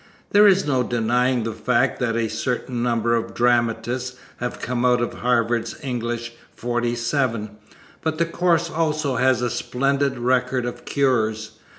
There 0.31 0.47
is 0.47 0.65
no 0.65 0.81
denying 0.81 1.43
the 1.43 1.53
fact 1.53 1.99
that 1.99 2.15
a 2.15 2.27
certain 2.27 2.81
number 2.81 3.13
of 3.15 3.35
dramatists 3.35 4.17
have 4.37 4.59
come 4.59 4.83
out 4.83 4.99
of 4.99 5.13
Harvard's 5.19 5.75
English 5.83 6.33
47, 6.55 7.51
but 8.01 8.17
the 8.17 8.25
course 8.25 8.67
also 8.71 9.17
has 9.17 9.43
a 9.43 9.49
splendid 9.51 10.17
record 10.17 10.65
of 10.65 10.85
cures. 10.85 11.51